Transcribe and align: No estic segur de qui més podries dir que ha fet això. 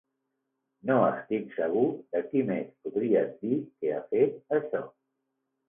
No 0.89 0.95
estic 1.07 1.51
segur 1.57 1.83
de 2.17 2.23
qui 2.31 2.43
més 2.49 2.73
podries 2.87 3.31
dir 3.45 3.61
que 3.69 3.95
ha 3.99 4.03
fet 4.17 4.59
això. 4.61 4.85